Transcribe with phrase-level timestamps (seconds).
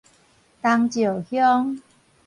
[0.63, 1.05] 東石
[1.37, 1.79] 鄉